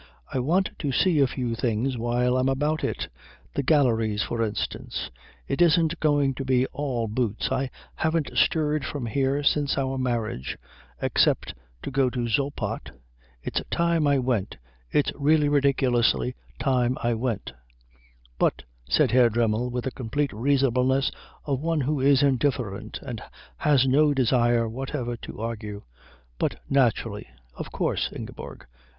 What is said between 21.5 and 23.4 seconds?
one who is indifferent and